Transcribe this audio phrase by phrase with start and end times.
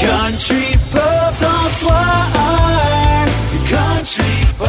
[0.00, 1.94] Country Pop, 103
[3.68, 4.22] Country
[4.56, 4.68] Pop.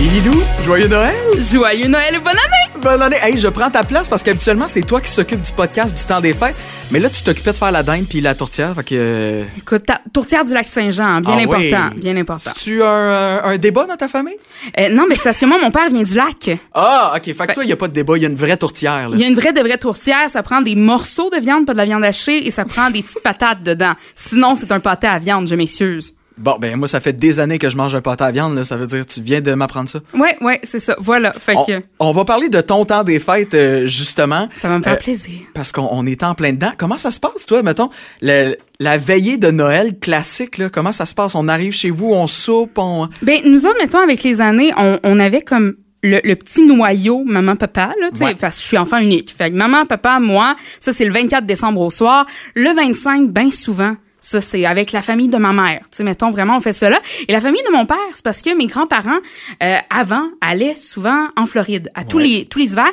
[0.00, 1.14] Lilou, joyeux Noël!
[1.40, 2.55] Joyeux Noël et bonne année!
[2.88, 6.20] Hey, je prends ta place parce qu'habituellement, c'est toi qui s'occupe du podcast du temps
[6.20, 6.54] des fêtes.
[6.92, 8.94] Mais là, tu t'occupais de faire la dinde puis la tourtière, fait que...
[8.96, 12.00] euh, Écoute, ta- tourtière du lac Saint-Jean, bien Ah important, oui.
[12.00, 12.52] bien important.
[12.54, 14.36] Tu as un, un débat dans ta famille?
[14.78, 16.48] Euh, non, mais c'est parce que moi, mon père vient du lac.
[16.72, 17.24] Ah, OK.
[17.24, 19.08] Fait que toi, il n'y a pas de débat, il y a une vraie tourtière.
[19.08, 19.16] Là.
[19.16, 21.72] Il y a une vraie de vraie tourtière, ça prend des morceaux de viande, pas
[21.72, 23.94] de la viande hachée, et ça prend des petites patates dedans.
[24.14, 26.14] Sinon, c'est un pâté à viande, je m'excuse.
[26.38, 28.62] Bon, ben moi, ça fait des années que je mange un pâté à viande, là.
[28.64, 30.00] Ça veut dire tu viens de m'apprendre ça.
[30.14, 30.94] Ouais, ouais, c'est ça.
[30.98, 31.32] Voilà.
[31.32, 34.48] Fait On, que on va parler de ton temps des fêtes, euh, justement.
[34.54, 35.40] ça va me faire Euh, plaisir.
[35.54, 36.72] Parce qu'on on est en plein dedans.
[36.76, 37.88] Comment ça se passe, toi, mettons,
[38.20, 41.34] le- la veillée de Noël classique, là, comment ça se passe?
[41.34, 43.08] On arrive chez vous, on soupe, on...
[43.22, 47.24] Ben, nous autres, mettons, avec les années, on, on avait comme le, le petit noyau
[47.24, 48.34] maman-papa, là, tu sais, Ouais.
[48.38, 49.34] parce que je suis enfant unique.
[49.34, 52.26] Fait que maman, papa, moi, ça, c'est le 24 décembre au soir.
[52.54, 55.80] Le 25, ben souvent, ça, c'est avec la famille de ma mère.
[55.90, 57.00] Tu sais, mettons, vraiment, on fait cela.
[57.28, 59.18] Et la famille de mon père, c'est parce que mes grands-parents,
[59.62, 62.92] euh, avant, allaient souvent en Floride, à tous les tous les hivers.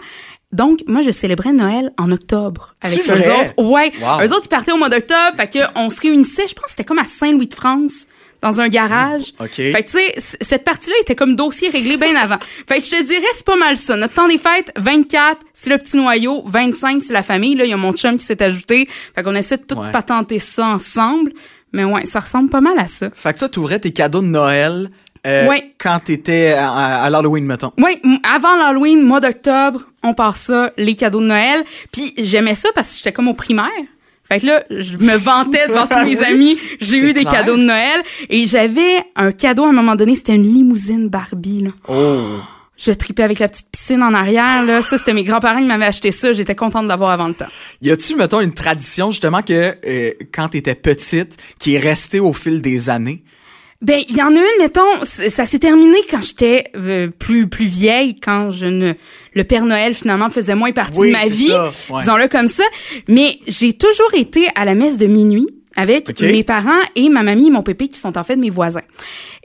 [0.52, 3.54] Donc, moi, je célébrais Noël en octobre avec eux autres.
[3.58, 3.92] Ouais.
[4.00, 4.22] Wow.
[4.22, 5.36] Eux autres, ils partaient au mois d'octobre.
[5.36, 8.06] Fait que on se réunissait, je pense que c'était comme à Saint-Louis-de-France,
[8.44, 9.34] dans un garage.
[9.40, 9.50] OK.
[9.56, 12.38] Fait que, tu sais, cette partie-là était comme dossier réglé bien avant.
[12.68, 13.96] Fait que je te dirais, c'est pas mal ça.
[13.96, 16.44] Notre temps des fêtes, 24, c'est le petit noyau.
[16.46, 17.56] 25, c'est la famille.
[17.56, 18.88] Là, il y a mon chum qui s'est ajouté.
[19.16, 19.92] Fait qu'on essaie de tout Ouais.
[19.92, 21.32] patenter ça ensemble.
[21.72, 23.10] Mais ouais, ça ressemble pas mal à ça.
[23.16, 24.90] Fait que toi, t'ouvrais tes cadeaux de Noël
[25.26, 25.74] euh, Ouais.
[25.80, 27.72] quand t'étais à, à, à l'Halloween, mettons.
[27.80, 31.64] Oui, avant l'Halloween, mois d'octobre, on part ça, les cadeaux de Noël.
[31.92, 33.70] Puis j'aimais ça parce que j'étais comme au primaire.
[34.34, 36.58] Fait que là, je me vantais devant tous mes amis.
[36.82, 37.42] J'ai eu des clair.
[37.42, 38.02] cadeaux de Noël.
[38.30, 41.66] Et j'avais un cadeau à un moment donné, c'était une limousine Barbie.
[41.66, 41.70] Là.
[41.88, 42.40] Oh!
[42.76, 44.64] Je tripais avec la petite piscine en arrière.
[44.66, 44.82] Là.
[44.82, 46.34] Ça, c'était mes grands-parents qui m'avaient acheté ça.
[46.34, 47.46] J'étais contente de l'avoir avant le temps.
[47.82, 52.34] Y a-tu, mettons, une tradition, justement, que euh, quand t'étais petite, qui est restée au
[52.34, 53.24] fil des années?
[53.84, 57.66] Ben, il y en a une, mettons, ça s'est terminé quand j'étais euh, plus plus
[57.66, 58.94] vieille, quand je ne
[59.34, 62.00] le Père Noël finalement faisait moins partie Oui, de ma vie, ouais.
[62.00, 62.64] disons-le comme ça.
[63.10, 67.48] Mais j'ai toujours été à la messe de minuit avec mes parents et ma mamie
[67.48, 68.84] et mon pépé qui sont en fait mes voisins.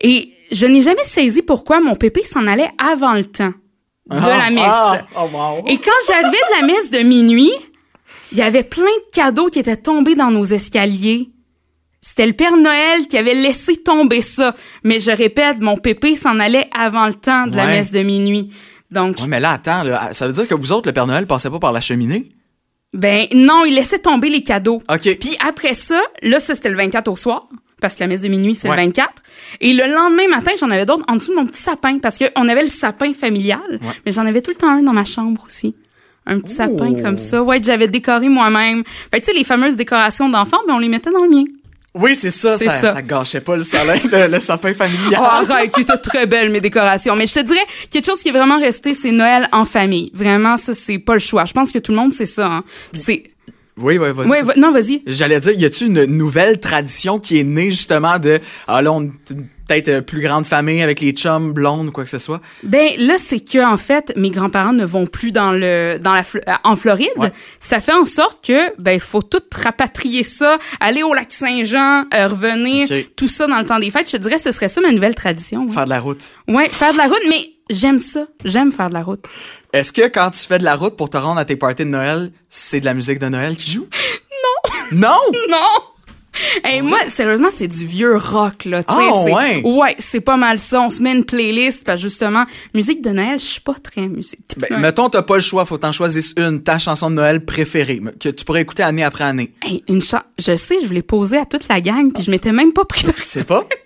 [0.00, 3.52] Et je n'ai jamais saisi pourquoi mon pépé s'en allait avant le temps
[4.08, 4.62] de la messe.
[4.66, 5.64] Ah, oh, wow.
[5.66, 7.52] Et quand j'arrivais de la messe de minuit,
[8.32, 11.30] il y avait plein de cadeaux qui étaient tombés dans nos escaliers.
[12.08, 14.56] C'était le Père Noël qui avait laissé tomber ça.
[14.82, 18.50] Mais je répète, mon pépé s'en allait avant le temps de la messe de minuit.
[18.90, 21.26] Donc, Ouais, mais là, attends, là, ça veut dire que vous autres, le Père Noël
[21.26, 22.30] passait pas par la cheminée?
[22.94, 24.82] ben non, il laissait tomber les cadeaux.
[24.90, 25.18] OK.
[25.20, 27.46] Puis après ça, là, ça c'était le 24 au soir,
[27.82, 28.76] parce que la messe de minuit, c'est Ouais.
[28.76, 29.12] le 24.
[29.60, 32.48] Et le lendemain matin, j'en avais d'autres en dessous de mon petit sapin, parce qu'on
[32.48, 35.76] avait le sapin familial, mais j'en avais tout le temps un dans ma chambre aussi.
[36.24, 38.82] Un petit sapin comme ça, ouais, j'avais décoré moi-même.
[39.10, 41.44] Fait tu sais, les fameuses décorations d'enfants, ben on les mettait dans le mien.
[41.94, 42.94] Oui, c'est ça, C'est ça, ça.
[42.94, 45.20] ça gâchait pas le salin, le, le sapin familial.
[45.20, 47.16] Oh, arrête, qui étaient très belles, mes décorations.
[47.16, 50.10] Mais je te dirais, quelque chose qui est vraiment resté, c'est Noël en famille.
[50.14, 51.44] Vraiment, ça, c'est pas le choix.
[51.44, 52.46] Je pense que tout le monde sait ça.
[52.46, 52.64] Hein.
[52.92, 53.24] C'est...
[53.78, 54.42] Oui, oui, vas-y.
[54.42, 55.02] Va- non, vas-y.
[55.06, 59.10] J'allais dire, y a-tu une nouvelle tradition qui est née justement de, ah là, on
[59.68, 62.40] peut-être euh, plus grande famille avec les chums, blondes ou quoi que ce soit?
[62.64, 66.22] Ben là, c'est que en fait, mes grands-parents ne vont plus dans le dans la
[66.22, 67.08] euh, en Floride.
[67.16, 67.32] Ouais.
[67.60, 72.04] Ça fait en sorte que ben il faut tout rapatrier ça, aller au lac Saint-Jean,
[72.14, 74.10] euh, revenir, tout ça dans le temps des fêtes.
[74.10, 75.66] Je te dirais, ce serait ça ma nouvelle tradition.
[75.66, 76.24] Ouais, Faire de la route.
[76.48, 77.40] Ouais, faire de la route, mais
[77.70, 78.26] j'aime ça.
[78.44, 79.26] J'aime faire de la route.
[79.72, 81.90] Est-ce que quand tu fais de la route pour te rendre à tes parties de
[81.90, 83.86] Noël, c'est de la musique de Noël qui joue?
[84.92, 85.08] Non!
[85.08, 85.18] Non?
[85.50, 85.58] Non.
[86.64, 88.82] Hey, moi, sérieusement, c'est du vieux rock, là.
[88.82, 89.62] tu sais, Ah, c'est- ouais?
[89.64, 90.80] Ouais, c'est pas mal ça.
[90.82, 92.44] On se met une playlist, parce que justement,
[92.74, 94.40] musique de Noël, je suis pas très musique.
[94.56, 98.00] Ben, mettons, t'as pas le choix, faut t'en choisir une, ta chanson de Noël préférée,
[98.20, 99.52] que tu pourrais écouter année après année.
[99.62, 102.52] Hey, une cha- Je sais, je voulais poser à toute la gang, puis je m'étais
[102.52, 103.14] même pas préparée.
[103.18, 103.64] C'est pas?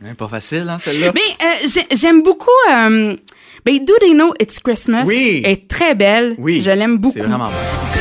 [0.00, 1.10] Hein, pas facile, hein, celle-là?
[1.12, 2.46] Mais euh, j'ai- j'aime beaucoup.
[2.70, 3.16] Euh,
[3.66, 5.42] ben, Do They Know It's Christmas Oui.
[5.44, 6.36] est très belle.
[6.38, 6.60] Oui.
[6.60, 7.14] Je l'aime beaucoup.
[7.14, 7.97] C'est vraiment bon.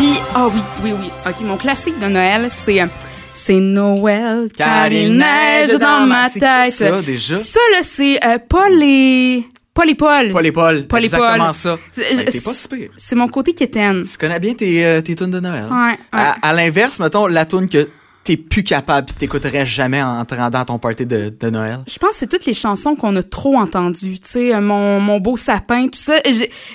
[0.00, 1.10] Puis, ah oui, oui, oui.
[1.26, 2.80] OK, mon classique de Noël, c'est.
[2.80, 2.86] euh,
[3.34, 6.72] C'est Noël, car il neige dans ma C'est tête.
[6.72, 7.34] ça, déjà?
[7.34, 9.44] Ça, là, c'est euh, Paul et.
[9.74, 10.32] Paul et Paul.
[10.32, 10.86] Paul et Paul.
[10.86, 11.52] Paul exactement Paul.
[11.54, 11.78] ça.
[11.92, 12.88] C'est- Ben, T'es pas si pire.
[12.96, 14.00] C'est mon côté quétaine.
[14.02, 15.66] Tu connais bien tes, euh, tes tunes de Noël.
[15.70, 15.96] Ouais, ouais.
[16.12, 17.88] À, à l'inverse, mettons, la tune que
[18.24, 21.80] t'es plus capable pis t'écouterais jamais en te rendant à ton party de, de Noël.
[21.86, 24.18] Je pense que c'est toutes les chansons qu'on a trop entendues.
[24.18, 26.14] Tu sais, euh, mon, mon beau sapin, tout ça.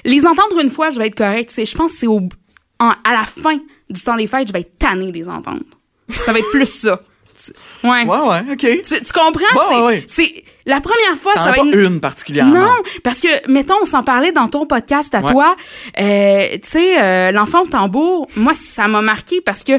[0.05, 1.49] Les entendre une fois, je vais être correct.
[1.49, 2.21] Tu sais, je pense que c'est au,
[2.79, 3.57] à la fin
[3.89, 5.63] du temps des fêtes, je vais être tannée de les entendre.
[6.09, 6.99] Ça va être plus ça.
[7.83, 8.03] Ouais.
[8.05, 8.57] Ouais, ouais, OK.
[8.59, 9.53] Tu, tu comprends?
[9.53, 12.53] Bon, c'est, ouais, la première fois, ça va pas être une particulièrement.
[12.55, 12.71] Non,
[13.03, 15.31] parce que, mettons, on s'en parlait dans ton podcast à Ouais.
[15.31, 15.55] toi.
[15.99, 19.73] Euh, tu sais, euh, l'enfant au tambour, moi, ça m'a marqué parce que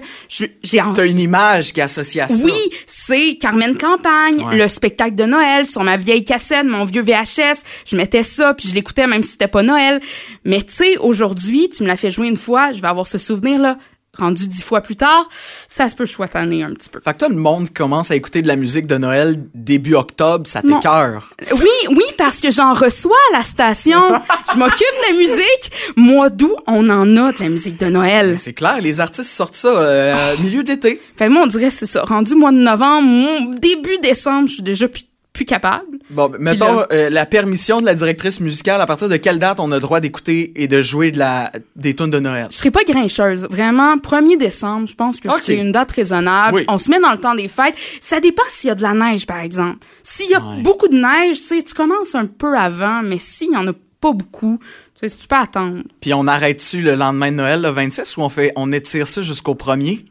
[0.63, 2.45] j'ai en- T'as une image qui est associée à ça.
[2.45, 2.53] Oui,
[2.87, 4.57] c'est Carmen Campagne, Ouais.
[4.59, 7.63] le spectacle de Noël sur ma vieille cassette, mon vieux VHS.
[7.85, 10.01] Je mettais ça, puis je l'écoutais même si c'était pas Noël.
[10.45, 13.19] Mais tu sais, aujourd'hui, tu me l'as fait jouer une fois, je vais avoir ce
[13.19, 13.77] souvenir-là.
[14.19, 17.01] Rendu dix fois plus tard, ça se peut que tannée un petit peu.
[17.01, 20.47] Fait que toi, le monde commence à écouter de la musique de Noël début octobre,
[20.47, 21.31] ça t'écœure.
[21.53, 24.01] Oui, oui, parce que j'en reçois à la station.
[24.53, 25.73] je m'occupe de la musique.
[25.97, 28.37] Mois d'août, on en a de la musique de Noël?
[28.39, 31.01] C'est clair, les artistes sortent ça euh, milieu d'été.
[31.17, 32.03] Fait que moi, on dirait c'est ça.
[32.05, 35.05] Rendu mois de novembre, mon- début décembre, je suis déjà plus,
[35.37, 35.99] plus capable.
[36.09, 39.39] Bon, ben, mettons là- euh, la permission de la directrice musicale, à partir de quelle
[39.39, 42.49] date on a le droit d'écouter et de jouer de la, des tunes de Noël?
[42.51, 43.47] Je serais pas grincheuse.
[43.51, 46.57] Vraiment, 1er décembre, je pense que c'est une date raisonnable.
[46.57, 46.65] Oui.
[46.69, 47.75] On se met dans le temps des fêtes.
[48.01, 49.79] Ça dépend s'il y a de la neige, par exemple.
[50.03, 50.63] S'il y a Ouais.
[50.63, 53.73] beaucoup de neige, tu sais, tu commences un peu avant, mais s'il y en a
[54.01, 54.59] pas beaucoup,
[54.99, 55.83] tu sais, tu peux attendre?
[56.01, 59.21] Puis on arrête-tu le lendemain de Noël, le 26, ou on fait on étire ça
[59.23, 60.05] jusqu'au premier?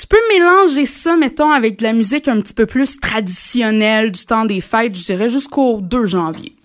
[0.00, 4.24] Tu peux mélanger ça, mettons, avec de la musique un petit peu plus traditionnelle du
[4.24, 6.56] temps des fêtes, je dirais jusqu'au 2 janvier.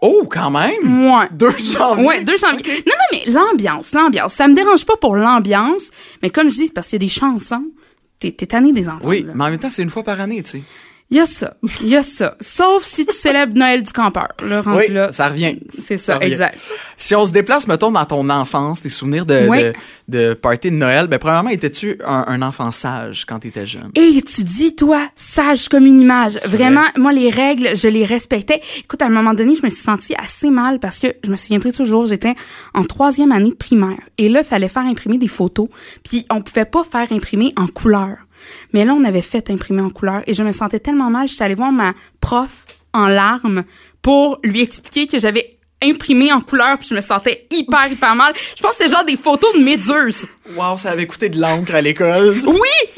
[0.00, 1.10] Oh, quand même!
[1.10, 1.26] Ouais.
[1.32, 2.06] 2 janvier?
[2.06, 2.84] Ouais, 2 janvier.
[2.86, 4.34] Non, non, mais l'ambiance, l'ambiance.
[4.34, 5.90] Ça me dérange pas pour l'ambiance,
[6.22, 7.64] mais comme je dis, c'est parce qu'il y a des chansons.
[8.20, 9.00] T'es, t'es tanné des enfants.
[9.02, 9.32] Oui, là.
[9.34, 10.62] mais en même temps, c'est une fois par année, tu sais.
[11.12, 11.54] Il y a ça.
[11.80, 12.36] Il y a ça.
[12.40, 14.28] Sauf si tu célèbres Noël du campeur.
[14.42, 15.10] Le rendu Oui, là.
[15.10, 15.58] ça revient.
[15.78, 16.30] C'est ça, Ça revient.
[16.32, 16.58] exact.
[16.96, 19.58] Si on se déplace, mettons, dans ton enfance, tes souvenirs de, Oui.
[19.64, 19.72] de,
[20.06, 23.90] de party de Noël, ben, premièrement, étais-tu un, un enfant sage quand t'étais jeune?
[23.96, 26.36] Et tu dis, toi, sage comme une image.
[26.46, 28.60] Vraiment, moi, les règles, je les respectais.
[28.78, 31.36] Écoute, à un moment donné, je me suis sentie assez mal parce que je me
[31.36, 32.34] souviendrai toujours, j'étais
[32.72, 33.98] en troisième année de primaire.
[34.16, 35.66] Et là, il fallait faire imprimer des photos.
[36.04, 38.16] Puis on pouvait pas faire imprimer en couleur.
[38.72, 40.22] Mais là, on avait fait imprimer en couleur.
[40.26, 43.64] Et je me sentais tellement mal, j'étais allée voir ma prof en larmes
[44.02, 48.34] pour lui expliquer que j'avais imprimé en couleur puis je me sentais hyper hyper mal.
[48.56, 50.26] Je pense que c'était genre des photos de méduses.
[50.56, 52.42] Wow, ça avait coûté de l'encre à l'école.
[52.46, 52.89] Oui,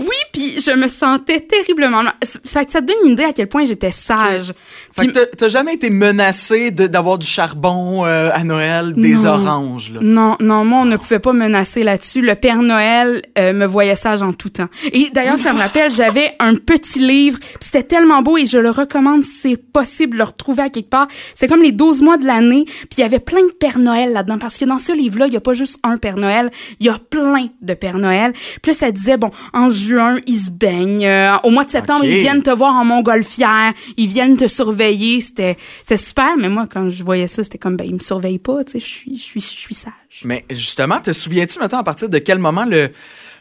[0.64, 2.02] je me sentais terriblement.
[2.22, 4.52] Ça ça te donne une idée à quel point j'étais sage.
[4.96, 9.26] Fait que t'as- jamais été menacé de- d'avoir du charbon euh, à Noël, des Non.
[9.26, 10.00] oranges, là?
[10.02, 12.20] non, non, moi, on ne pouvait pas menacer là-dessus.
[12.22, 14.68] Le Père Noël euh, me voyait sage en tout temps.
[14.92, 18.70] Et d'ailleurs, ça me rappelle, j'avais un petit livre, c'était tellement beau et je le
[18.70, 21.08] recommande si c'est possible de le retrouver à quelque part.
[21.34, 24.12] C'est comme les 12 mois de l'année, puis il y avait plein de Père Noël
[24.12, 26.50] là-dedans, parce que dans ce livre-là, il n'y a pas juste un Père Noël,
[26.80, 28.32] il y a plein de Père Noël.
[28.62, 32.04] Puis là, ça disait, bon, en juin, ils se baignent, euh, au mois de septembre,
[32.04, 35.56] ils viennent te voir en montgolfière, ils viennent te surveiller, c'était
[35.96, 38.72] super, mais moi, quand je voyais ça, c'était comme, ben, ils me surveillent pas, tu
[38.72, 39.92] sais, je suis, je suis, je suis sage.
[40.24, 42.90] Mais justement, te souviens-tu, maintenant, à partir de quel moment le,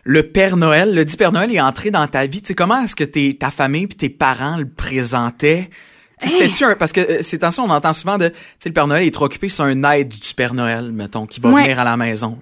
[0.04, 2.42] le Père Noël, le dit Père Noël est entré dans ta vie?
[2.42, 5.70] Tu sais, comment est-ce que tes, ta famille puis tes parents le présentaient?
[6.20, 6.76] C'était-tu un.
[6.76, 8.28] Parce que euh, ces temps-ci, on entend souvent de.
[8.28, 11.26] Tu sais, le Père Noël est trop occupé, c'est un aide du Père Noël, mettons,
[11.26, 11.64] qui va Ouais.
[11.64, 12.38] venir à la maison.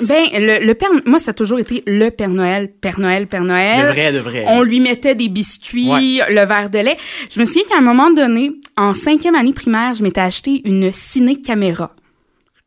[0.00, 3.42] Ben, le, le Père, moi, ça a toujours été le Père Noël, Père Noël, Père
[3.44, 3.86] Noël.
[3.88, 4.44] De vrai, de vrai.
[4.46, 6.32] On lui mettait des biscuits, Ouais.
[6.32, 6.96] le verre de lait.
[7.30, 10.92] Je me souviens qu'à un moment donné, en cinquième année primaire, je m'étais acheté une
[10.92, 11.92] ciné-caméra.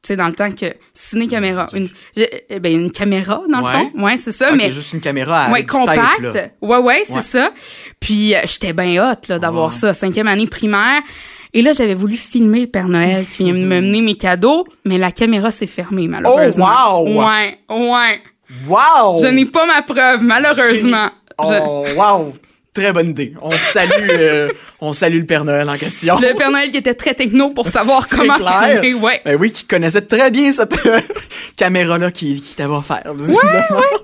[0.03, 1.87] Tu sais, dans le temps que ciné-caméra, une,
[2.17, 3.71] je- euh, ben, une caméra, dans Ouais.
[3.83, 4.03] le fond.
[4.03, 4.71] Ouais, c'est ça, Ok, mais.
[4.71, 6.01] juste une caméra à Ouais, du compact.
[6.01, 6.47] tape, là.
[6.61, 7.21] ouais, ouais, c'est Ouais.
[7.21, 7.53] ça.
[7.99, 11.01] Puis euh, j'étais bien hot là, d'avoir ça, cinquième année primaire.
[11.53, 14.97] Et là, j'avais voulu filmer le Père Noël qui vient me mener mes cadeaux, mais
[14.97, 16.67] la caméra s'est fermée, malheureusement.
[16.93, 17.23] Oh, wow!
[17.23, 18.21] Ouais, ouais.
[18.67, 19.21] Wow!
[19.21, 21.09] Je n'ai pas ma preuve, malheureusement.
[21.37, 22.33] Oh, wow!
[22.73, 23.33] Très bonne idée.
[23.41, 24.49] On salue, euh,
[24.79, 26.17] on salue le Père Noël en question.
[26.21, 28.81] Le Père Noël qui était très techno pour savoir comment clair.
[28.81, 29.21] filmer, ouais.
[29.25, 31.01] Ben oui, qui connaissait très bien cette euh,
[31.57, 33.03] caméra-là qui, qui t'avait offert.
[33.13, 33.41] visiblement.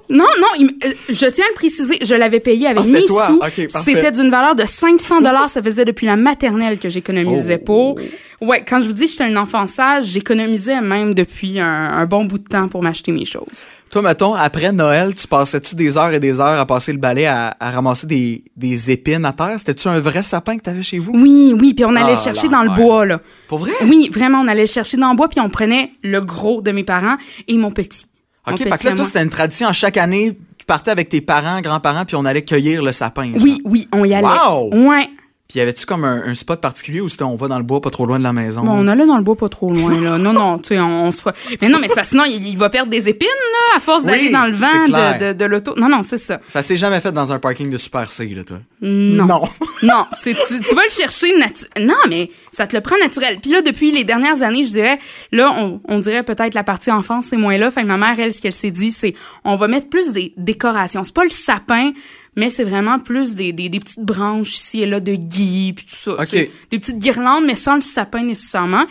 [0.09, 2.89] Non, non, il m- euh, je tiens à le préciser, je l'avais payé avec Ah,
[2.89, 3.27] mes toi?
[3.27, 3.41] sous.
[3.85, 5.49] C'était d'une valeur de 500 dollars.
[5.49, 7.65] Ça faisait depuis la maternelle que j'économisais Oh.
[7.65, 7.99] pour.
[8.39, 12.05] Ouais, quand je vous dis que j'étais un enfant sage, j'économisais même depuis un, un
[12.05, 13.65] bon bout de temps pour m'acheter mes choses.
[13.89, 17.25] Toi, mettons, après Noël, tu passais-tu des heures et des heures à passer le balai
[17.25, 19.55] à, à ramasser des, des épines à terre?
[19.57, 21.13] C'était-tu un vrai sapin que t'avais chez vous?
[21.15, 23.19] Oui, oui, puis on allait Ah, le chercher dans le bois, là.
[23.47, 23.71] Pour vrai?
[23.85, 26.69] Oui, vraiment, on allait le chercher dans le bois, puis on prenait le gros de
[26.71, 27.17] mes parents
[27.47, 28.05] et mon petit.
[28.49, 29.73] OK, fait que là, toi, c'était une tradition.
[29.73, 33.31] Chaque année, tu partais avec tes parents, grands-parents, puis on allait cueillir le sapin.
[33.31, 33.41] genre.
[33.41, 34.27] Oui, oui, on y allait.
[34.27, 34.69] Wow!
[34.89, 35.09] Ouais.
[35.47, 37.79] Puis y avait-tu comme un, un spot particulier où c'était on va dans le bois
[37.79, 38.63] pas trop loin de la maison?
[38.63, 40.17] Bon, on allait dans le bois pas trop loin, là.
[40.17, 41.33] Non, non, tu sais, on, on se fera...
[41.61, 43.79] Mais non, mais c'est parce que sinon, il, il va perdre des épines, là, à
[43.79, 45.73] force Oui, d'aller dans le vent de, de, de l'auto.
[45.77, 46.41] Non, non, c'est ça.
[46.49, 48.57] Ça s'est jamais fait dans un parking de Super C, là, toi?
[48.81, 49.25] Non.
[49.25, 49.41] Non.
[49.83, 53.37] non, c'est tu, tu vas le chercher natu- Non, mais ça te le prend naturel.
[53.41, 54.99] Puis là, depuis les dernières années, je dirais,
[55.31, 57.71] là, on, on dirait peut-être la partie enfance, c'est moins là.
[57.71, 59.13] Fait que ma mère, elle, ce qu'elle s'est dit, c'est
[59.45, 61.05] on va mettre plus des décorations.
[61.05, 61.91] C'est pas le sapin,
[62.37, 65.85] mais c'est vraiment plus des, des, des petites branches ici et là de gui, puis
[65.85, 66.23] tout ça.
[66.31, 68.85] Des petites guirlandes, mais sans le sapin nécessairement.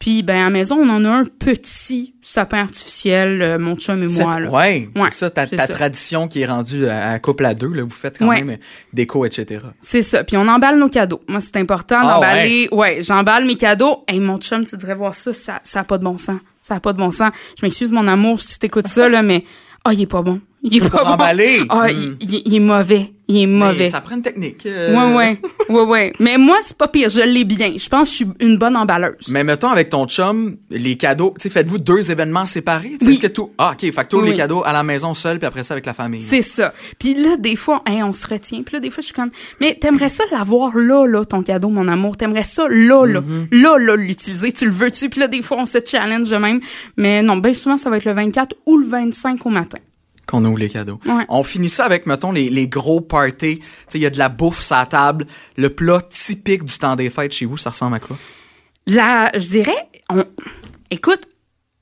[0.00, 4.02] Puis, ben, à la maison, on en a un petit sapin artificiel, euh, mon chum
[4.02, 4.50] et moi, là.
[4.50, 5.72] Ouais, Ouais, c'est ça, ta, ta ça.
[5.72, 7.68] tradition qui est rendue à, à couple à deux.
[7.72, 8.42] Là, vous faites quand Ouais.
[8.42, 8.58] même
[8.92, 9.60] déco, etc.
[9.80, 10.22] C'est ça.
[10.24, 11.22] Puis on emballe nos cadeaux.
[11.28, 12.68] Moi, c'est important Ah, d'emballer.
[12.72, 14.04] Ouais, j'emballe mes cadeaux.
[14.06, 15.32] Hey, mon chum, tu devrais voir ça.
[15.32, 16.40] Ça, ça a pas de bon sens.
[16.60, 17.30] Ça a pas de bon sens.
[17.58, 19.44] Je m'excuse, mon amour, si t'écoutes ça, là, mais,
[19.84, 20.40] ah, il est pas bon.
[20.62, 21.16] Il est pas bon.
[21.68, 23.12] Ah, il- il est mauvais.
[23.26, 23.74] Il est mauvais.
[23.84, 24.66] Mais ça prend une technique.
[24.66, 25.38] euh, Ouais, ouais.
[25.70, 26.12] Ouais, ouais.
[26.20, 27.08] Mais moi, c'est pas pire.
[27.08, 27.72] Je l'ai bien.
[27.76, 29.28] Je pense que je suis une bonne emballeuse.
[29.30, 32.98] Mais mettons, avec ton chum, les cadeaux, tu sais, faites-vous deux événements séparés?
[33.00, 33.18] Oui.
[33.18, 33.52] Que tout.
[33.56, 35.86] Ah, OK, fait que Oui, les cadeaux à la maison seul, puis après ça avec
[35.86, 36.20] la famille.
[36.20, 36.74] C'est ça.
[36.98, 38.62] Puis là, des fois, hey, on se retient.
[38.62, 41.70] Puis là, des fois, je suis comme, mais t'aimerais ça l'avoir là, là, ton cadeau,
[41.70, 42.18] mon amour?
[42.18, 43.62] T'aimerais ça là, là, Mm-hmm.
[43.62, 44.52] là, là, l'utiliser.
[44.52, 45.08] Tu le veux-tu?
[45.08, 46.60] Puis là, des fois, on se challenge même.
[46.98, 49.78] Mais non, bien souvent, ça va être le 24 ou le 25 au matin.
[50.26, 50.98] Qu'on ouvre les cadeaux.
[51.06, 51.24] Ouais.
[51.28, 53.60] On finit ça avec, mettons, les, les gros parties.
[53.94, 55.26] Il y a de la bouffe sur la table.
[55.56, 58.16] Le plat typique du temps des fêtes chez vous, ça ressemble à quoi?
[58.86, 60.24] Là, je dirais, on,
[60.90, 61.20] écoute,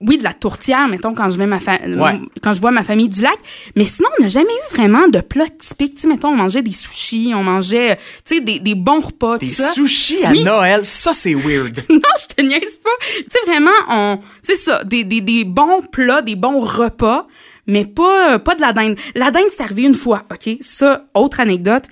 [0.04, 2.18] oui, de la tourtière, mettons, quand je vais ma fa- Ouais.
[2.42, 3.36] quand je vois ma famille du lac.
[3.76, 5.94] Mais sinon, on n'a jamais eu vraiment de plat typique.
[5.94, 9.38] Tu sais, mettons, on mangeait des sushis, on mangeait, tu sais, des, des bons repas,
[9.38, 9.72] Des tout ça.
[9.72, 10.42] sushis à Oui.
[10.42, 11.84] Noël, ça, c'est weird.
[11.88, 12.90] non, je te niaise pas.
[13.00, 17.28] Tu sais, vraiment, on, c'est ça, des, des, des bons plats, des bons repas,
[17.66, 18.96] mais pas, pas de la dinde.
[19.14, 20.56] La dinde, c'est arrivé une fois, OK?
[20.60, 21.84] Ça, autre anecdote.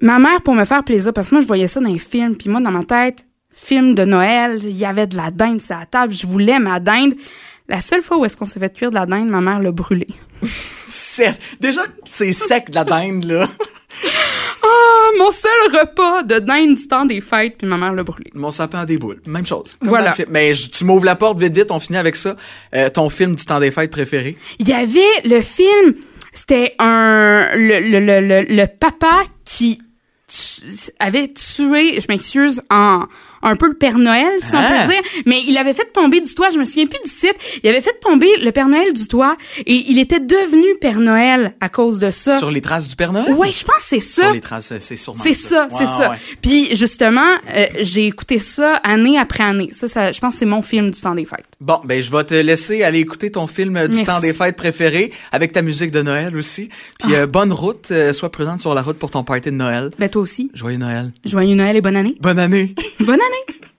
[0.00, 2.36] Ma mère, pour me faire plaisir, parce que moi, je voyais ça dans les films,
[2.36, 5.78] puis moi, dans ma tête, film de Noël, il y avait de la dinde sur
[5.78, 7.14] la table, je voulais ma dinde.
[7.68, 9.70] La seule fois où est-ce qu'on s'est fait cuire de la dinde, ma mère l'a
[9.70, 10.08] brûlée.
[11.60, 13.48] Déjà, c'est sec de la dinde, là.
[14.64, 18.30] Ah, mon seul repas de dinde du temps des fêtes, puis ma mère l'a brûlé.
[18.34, 19.20] Mon sapin a des boules.
[19.26, 19.74] Même chose.
[19.78, 20.14] Comme Voilà.
[20.28, 22.36] Mais je- tu m'ouvres la porte vite, vite, on finit avec ça.
[22.74, 24.36] Euh, ton film du temps des fêtes préféré?
[24.60, 25.94] Il y avait le film,
[26.32, 29.80] c'était un le, le, le, le, le papa qui
[30.28, 30.62] tu-
[31.00, 33.04] avait tué, je m'excuse, en
[33.42, 36.34] un peu le Père Noël, si on peut dire, mais il avait fait tomber du
[36.34, 39.06] toit, je me souviens plus du titre, il avait fait tomber le Père Noël du
[39.08, 42.38] toit et il était devenu Père Noël à cause de ça.
[42.38, 43.32] Sur les traces du Père Noël?
[43.34, 44.22] Ouais, je pense que c'est ça.
[44.24, 46.10] Sur les traces, c'est sûrement C'est ça, c'est ça.
[46.10, 46.16] ouais.
[46.40, 47.20] Puis justement,
[47.54, 49.68] euh, j'ai écouté ça année après année.
[49.72, 51.46] Ça, ça je pense que c'est mon film du temps des fêtes.
[51.60, 54.04] Bon, ben je vais te laisser aller écouter ton film euh, du Merci.
[54.10, 56.68] temps des fêtes préféré avec ta musique de Noël aussi.
[57.00, 57.20] Puis Ah.
[57.20, 59.90] euh, bonne route, euh, sois présente sur la route pour ton party de Noël.
[59.98, 60.50] Ben toi aussi.
[60.54, 61.12] Joyeux Noël.
[61.24, 62.14] Joyeux Noël et bonne année.
[62.20, 62.74] Bonne année.
[63.00, 63.20] Bonne année.
[63.32, 63.71] Honey